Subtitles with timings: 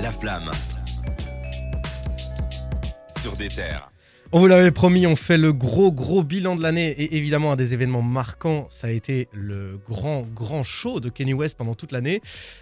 [0.00, 0.50] La flamme.
[3.20, 3.90] Sur des terres.
[4.30, 7.56] On vous l'avait promis, on fait le gros gros bilan de l'année et évidemment un
[7.56, 11.92] des événements marquants, ça a été le grand grand show de Kenny West pendant toute
[11.92, 12.20] l'année.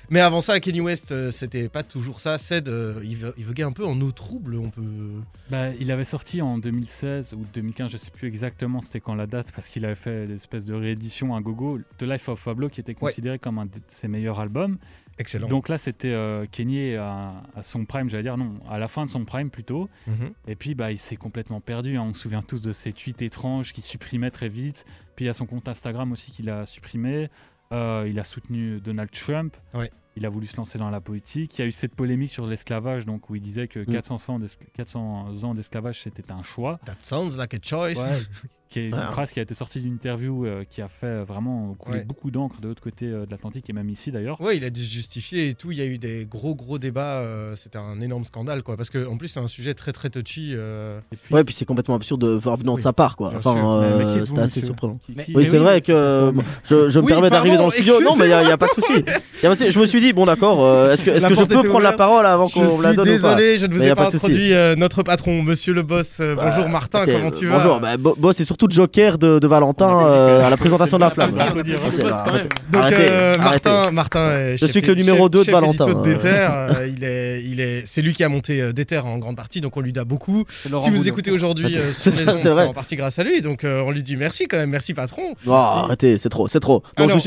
[0.09, 2.39] Mais avant ça, Kenny West, euh, c'était pas toujours ça.
[2.39, 5.11] Ced, euh, il, ve- il voguait un peu en eau trouble, on peut.
[5.51, 9.27] Bah, il avait sorti en 2016 ou 2015, je sais plus exactement c'était quand la
[9.27, 12.69] date, parce qu'il avait fait des espèces de réédition à gogo, The Life of Pablo,
[12.69, 14.79] qui était considéré comme un de ses meilleurs albums.
[15.19, 15.49] Excellent.
[15.49, 19.05] Donc là, c'était euh, Kenny à, à son prime, j'allais dire, non, à la fin
[19.05, 19.89] de son prime plutôt.
[20.07, 20.33] Mhm.
[20.47, 21.97] Et puis, bah, il s'est complètement perdu.
[21.97, 22.03] hein.
[22.11, 24.85] On se souvient tous de ses tweets étranges qu'il supprimait très vite.
[25.15, 27.31] Puis il y a son compte Instagram aussi qu'il a supprimé.
[27.73, 29.57] Euh, il a soutenu Donald Trump.
[29.75, 29.91] Ouais.
[30.17, 31.59] Il a voulu se lancer dans la politique.
[31.59, 33.87] Il y a eu cette polémique sur l'esclavage, donc où il disait que Mm.
[33.87, 36.79] 400 ans d'escl- 400 ans d'esclavage c'était un choix.
[36.87, 37.95] That sounds like a choice.
[38.69, 39.01] qui est une Ouais.
[39.13, 42.05] phrase qui a été sortie d'une interview euh, qui a fait vraiment couler Ouais.
[42.05, 44.41] beaucoup d'encre de l'autre côté euh, de l'Atlantique et même ici d'ailleurs.
[44.41, 45.71] Ouais, il a dû se justifier et tout.
[45.71, 47.21] Il y a eu des gros gros débats.
[47.21, 48.77] euh, C'était un énorme scandale, quoi.
[48.77, 50.51] Parce que en plus, c'est un sujet très très touchy.
[50.57, 53.17] euh, Et puis, Ouais, puis c'est complètement absurde de voir venant Oui, de sa part,
[53.17, 53.31] quoi.
[53.31, 54.99] bien Enfin, euh, c'était assez monsieur surprenant.
[55.15, 56.33] Mais- Oui, c'est oui, vrai que euh,
[56.65, 58.01] je, je me Oui, permets d'arriver dans le studio.
[58.03, 58.95] Non, mais il n'y a, y a pas de souci.
[58.95, 59.71] Y a pas de souci.
[59.71, 61.81] Je me suis dit, bon, d'accord, euh, est-ce que, est-ce La que je peux prendre
[61.85, 64.07] la parole avant qu'on la donne ou pas désolé, je ne vous ai pas, pas
[64.15, 66.13] introduit euh, notre patron, monsieur le boss.
[66.21, 69.19] Euh, bonjour Bah, Martin, ok, comment tu vas Bonjour, bah, Bo- Boss, c'est surtout Joker
[69.19, 71.33] de, de Valentin euh, à la présentation de la flamme.
[71.33, 72.93] Donc.
[73.39, 75.87] Martin, Martin est Je suis que le numéro chef- 2 de Valentin,
[76.87, 79.81] il est, il est, c'est lui qui a monté Déter en grande partie, donc on
[79.81, 80.45] lui doit beaucoup.
[80.83, 84.47] Si vous écoutez aujourd'hui C'est en partie grâce à lui, donc on lui dit merci
[84.47, 85.35] quand même, merci patron.
[85.47, 86.83] Oh, arrêtez, c'est trop, c'est trop.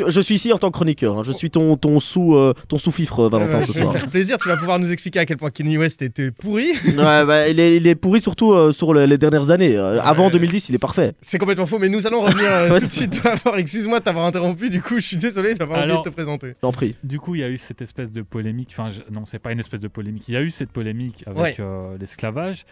[0.10, 1.20] Je, suis, ici en tant que chroniqueur.
[1.20, 1.22] hein.
[1.26, 2.36] Je suis ton, ton sous,
[2.70, 3.92] ton sous-fifre, Valentin, Euh, ce soir.
[3.92, 6.68] me faire plaisir, tu vas pouvoir nous expliquer à quel point Kenny West était pourri.
[6.86, 9.76] ouais, bah, il, est, il est pourri surtout euh, sur le- les dernières années.
[9.76, 10.32] Euh, Avant Ouais.
[10.32, 11.14] 2010, il est parfait.
[11.20, 13.22] C'est complètement faux, mais nous allons revenir euh, Ouais, tout de suite.
[13.58, 16.54] Excuse-moi de t'avoir interrompu, du coup je suis désolé d'avoir oublié de te présenter.
[16.64, 16.96] J'en prie.
[17.04, 18.70] Du coup, il y a eu cette espèce de polémique.
[18.78, 20.28] Enfin, je- non, c'est pas une espèce de polémique.
[20.30, 21.56] Il y a eu cette polémique avec Ouais.
[21.60, 22.66] euh, l'esclavage.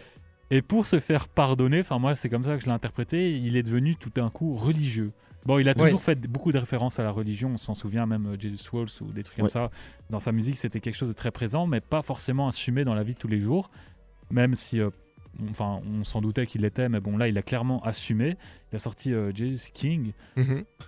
[0.50, 3.56] Et pour se faire pardonner, enfin moi c'est comme ça que je l'ai interprété, il
[3.56, 5.10] est devenu tout d'un coup religieux.
[5.46, 5.84] Bon, il a Ouais.
[5.86, 8.88] toujours fait beaucoup de références à la religion, on s'en souvient même euh, Jesus Walls
[9.00, 9.70] ou des trucs comme ça.
[10.10, 13.02] Dans sa musique, c'était quelque chose de très présent, mais pas forcément assumé dans la
[13.02, 13.70] vie de tous les jours.
[14.30, 14.90] Même si, euh,
[15.40, 18.36] on- enfin, on s'en doutait qu'il l'était, mais bon, là, il a clairement assumé.
[18.72, 20.12] Il a sorti euh, Jesus King,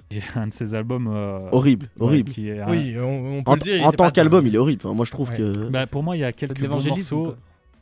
[0.08, 1.08] qui est un de ses albums.
[1.08, 2.30] euh, Horrible, ouais, horrible.
[2.32, 3.86] qui est un- Oui, on, on peut En, le dire.
[3.86, 4.82] en tant qu'album, il est horrible.
[4.84, 5.36] Enfin, moi, je trouve Ouais.
[5.38, 5.68] que.
[5.70, 7.34] Bah, pour moi, il y a quelques bons morceaux.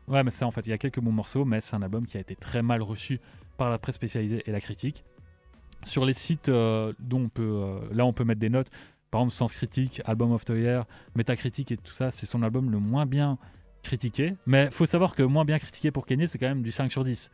[0.07, 2.07] Ouais, mais c'est en fait, il y a quelques bons morceaux, mais c'est un album
[2.07, 3.21] qui a été très mal reçu
[3.57, 5.05] par la presse spécialisée et la critique.
[5.85, 8.69] Sur les sites euh, dont on peut, euh, là, on peut mettre des notes.
[9.11, 10.85] Par exemple, Sens Critique, Album of the Year,
[11.15, 13.39] Metacritic et tout ça, c'est son album le moins bien
[13.83, 14.35] critiqué.
[14.47, 17.05] Mais faut savoir que moins bien critiqué pour Kanye, c'est quand même du 5 sur
[17.05, 17.31] 10.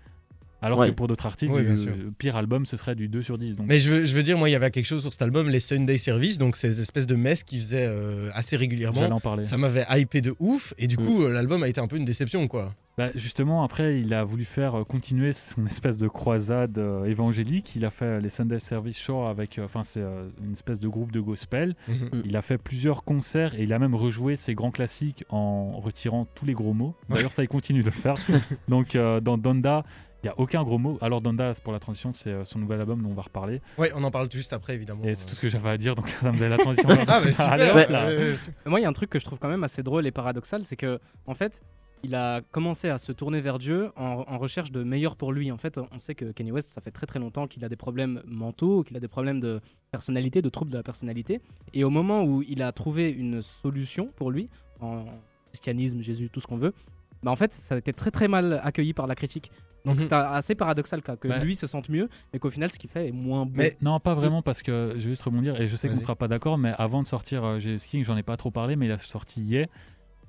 [0.64, 0.88] Alors Ouais.
[0.88, 3.56] que pour d'autres artistes, Oui, le pire album, ce serait du 2 sur 10.
[3.56, 5.22] Donc, Mais je veux, je veux dire, moi, il y avait quelque chose sur cet
[5.22, 9.00] album, les Sunday Service, donc ces espèces de messes qui faisaient euh, assez régulièrement.
[9.00, 9.44] j'allais en parler.
[9.44, 11.04] Ça m'avait hypé de ouf, et du Mm.
[11.04, 12.74] coup, euh, l'album a été un peu une déception, quoi.
[12.96, 17.74] Bah, justement, après, il a voulu faire euh, continuer son espèce de croisade euh, évangélique.
[17.74, 20.78] Il a fait euh, les Sunday Service Show avec, euh, enfin, c'est euh, une espèce
[20.78, 21.74] de groupe de gospel.
[21.88, 22.22] Mhm.
[22.24, 26.24] Il a fait plusieurs concerts et il a même rejoué ses grands classiques en retirant
[26.36, 26.94] tous les gros mots.
[27.10, 28.14] D'ailleurs, ça, il continue de le faire.
[28.68, 29.84] Donc, euh, dans Donda,
[30.24, 30.98] il n'y a aucun gros mot.
[31.00, 33.60] Alors, Donda, pour la transition, c'est euh, son nouvel album dont on va reparler.
[33.78, 35.04] Ouais, on en parle juste après, évidemment.
[35.04, 35.94] Et c'est tout ce que j'avais à dire.
[35.94, 36.88] Donc, ça me faisait la transition.
[37.08, 37.48] Ah, mais super.
[37.52, 37.88] Allez, hop Ouais.
[37.88, 38.08] là.
[38.08, 38.34] euh,
[38.66, 40.64] Moi, il y a un truc que je trouve quand même assez drôle et paradoxal,
[40.64, 41.62] c'est que, en fait,
[42.02, 45.50] il a commencé à se tourner vers Dieu en, en recherche de meilleur pour lui.
[45.52, 47.76] En fait, on sait que Kanye West, ça fait très très longtemps qu'il a des
[47.76, 49.60] problèmes mentaux, qu'il a des problèmes de
[49.90, 51.40] personnalité, de troubles de la personnalité.
[51.72, 54.48] Et au moment où il a trouvé une solution pour lui,
[54.80, 55.04] en
[55.48, 56.74] christianisme, Jésus, tout ce qu'on veut,
[57.22, 59.50] bah en fait, ça a été très très mal accueilli par la critique.
[59.84, 60.00] Donc Mhm.
[60.08, 63.08] c'est assez paradoxal quoi, que lui se sente mieux, mais qu'au final, ce qu'il fait
[63.08, 63.52] est moins bon.
[63.54, 66.00] Mais- Non, pas vraiment, parce que je vais juste rebondir, et je sais qu'on ne
[66.00, 68.76] sera pas d'accord, mais avant de sortir euh, Jesus King, j'en ai pas trop parlé,
[68.76, 69.66] mais il a sorti Yeah,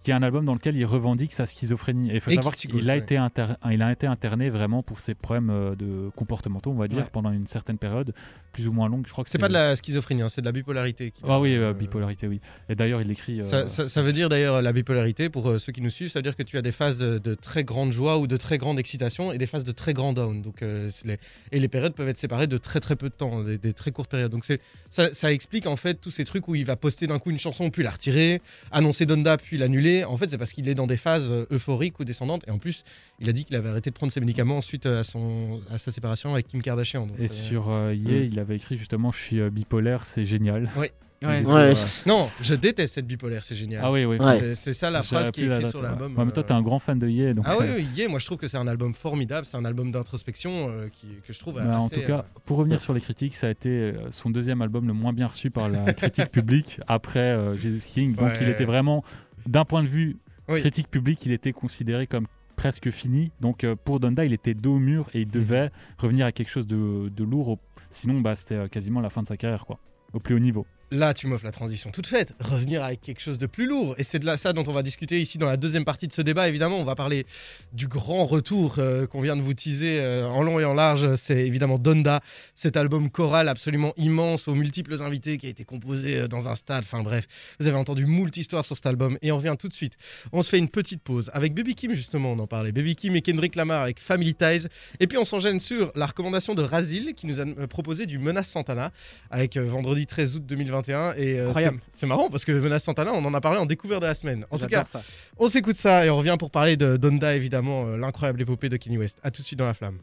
[0.05, 2.11] qui est un album dans lequel il revendique sa schizophrénie.
[2.11, 4.83] Et il faut Et savoir qui- qu'il a, été inter- il a été interné vraiment
[4.83, 7.09] pour ses problèmes euh, de comportementaux, on va dire, Ouais.
[7.11, 8.13] pendant une certaine période,
[8.53, 9.05] plus ou moins longue.
[9.07, 11.11] Je crois que C'est pas de la schizophrénie, hein, c'est de la bipolarité.
[11.27, 12.39] Ah oui, euh, euh, bipolarité, oui.
[12.69, 13.41] Et d'ailleurs, il écrit.
[13.41, 16.23] euh, Ça, veut dire d'ailleurs la bipolarité, pour euh, ceux qui nous suivent, ça veut
[16.23, 19.31] dire que tu as des phases de très grande joie ou de très grande excitation
[19.31, 20.43] et des phases de très grand down.
[20.43, 21.17] Donc, les...
[21.51, 23.89] Et les périodes peuvent être séparées de très très peu de temps, des, des très
[23.91, 24.31] courtes périodes.
[24.31, 27.17] Donc c'est ça, ça explique en fait tous ces trucs où il va poster d'un
[27.17, 28.41] coup une chanson, puis la retirer,
[28.71, 29.94] annoncer Donda, puis l'annuler.
[30.03, 32.43] En fait, c'est parce qu'il est dans des phases euh, euphoriques ou descendantes.
[32.47, 32.83] Et en plus,
[33.19, 35.61] il a dit qu'il avait arrêté de prendre ses médicaments suite à, son...
[35.71, 37.07] à sa séparation avec Kim Kardashian.
[37.07, 38.29] Donc, Et sur euh, Yeah, Mm.
[38.33, 40.69] il avait écrit justement Je suis euh, bipolaire, c'est génial.
[40.77, 40.91] Ouais.
[41.21, 41.71] Dit, Ouais.
[41.71, 41.73] euh,
[42.05, 43.81] Non, je déteste cette bipolaire, c'est génial.
[43.83, 44.17] Ah oui, oui.
[44.17, 44.53] Ouais.
[44.53, 45.87] C'est- ça la phrase qui est écrite sur ouais.
[45.87, 46.15] l'album.
[46.17, 47.33] Ouais, mais toi, euh, t'es un grand fan de Yeah.
[47.33, 49.55] Donc, Ah oui, euh, oui, yeah, moi je trouve que c'est un album formidable, c'est
[49.57, 50.87] un album d'introspection euh,
[51.25, 53.49] que je trouve Bah, en assez, tout cas, pour revenir sur les critiques, ça a
[53.49, 57.55] été euh, son deuxième album le moins bien reçu par la critique publique après euh,
[57.55, 58.13] Jesus King.
[58.15, 58.37] Donc Ouais.
[58.41, 59.03] il était vraiment,
[59.45, 60.17] d'un point de vue
[60.49, 60.59] Oui.
[60.59, 63.31] critique publique, il était considéré comme presque fini.
[63.41, 66.49] Donc euh, pour Donda, il était dos au mur et il devait revenir à quelque
[66.49, 67.59] chose de, de lourd.
[67.91, 69.79] Sinon, bah, c'était euh, quasiment la fin de sa carrière, quoi,
[70.13, 70.65] au plus haut niveau.
[70.91, 72.33] Là, tu m'offres la transition toute faite.
[72.39, 73.95] Revenir avec quelque chose de plus lourd.
[73.97, 76.13] Et c'est de là, ça dont on va discuter ici dans la deuxième partie de
[76.13, 76.47] ce débat.
[76.47, 77.25] Évidemment, on va parler
[77.73, 81.15] du grand retour euh, qu'on vient de vous teaser euh, en long et en large.
[81.15, 82.21] C'est évidemment Donda,
[82.55, 86.55] cet album choral absolument immense aux multiples invités qui a été composé euh, dans un
[86.55, 86.83] stade.
[86.83, 87.25] Enfin bref,
[87.59, 89.17] vous avez entendu moult histoires sur cet album.
[89.23, 89.93] Et on revient tout de suite.
[90.33, 92.71] On se fait une petite pause avec Baby Kim, justement, on en parlait.
[92.71, 94.67] Baby Kim et Kendrick Lamar avec Family Ties.
[94.99, 98.49] Et puis on s'enchaîne sur la recommandation de Razil qui nous a proposé du Menace
[98.49, 98.91] Santana
[99.31, 100.45] avec vendredi 13 août
[100.81, 101.13] 2021.
[101.17, 101.51] Et euh,
[101.93, 104.45] c'est- marrant parce que Menace Santana, on en a parlé en découverte de la semaine.
[104.51, 105.01] En tout cas, ça.
[105.37, 108.77] on s'écoute ça et on revient pour parler de Donda, évidemment, euh, l'incroyable épopée de
[108.77, 109.17] Kenny West.
[109.23, 109.99] A tout de suite dans la flamme.